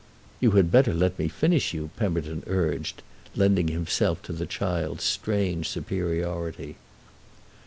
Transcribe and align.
"You 0.39 0.49
had 0.53 0.71
better 0.71 0.95
let 0.95 1.19
me 1.19 1.27
finish 1.27 1.75
you," 1.75 1.91
Pemberton 1.95 2.41
urged, 2.47 3.03
lending 3.35 3.67
himself 3.67 4.19
to 4.23 4.33
the 4.33 4.47
child's 4.47 5.03
strange 5.03 5.69
superiority. 5.69 6.77